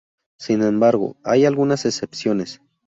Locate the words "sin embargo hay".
0.39-1.45